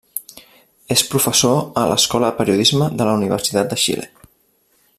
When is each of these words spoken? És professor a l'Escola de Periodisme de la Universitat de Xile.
És 0.95 1.03
professor 1.11 1.59
a 1.81 1.83
l'Escola 1.91 2.31
de 2.31 2.37
Periodisme 2.39 2.89
de 3.03 3.09
la 3.11 3.15
Universitat 3.21 3.71
de 3.75 3.79
Xile. 3.83 4.09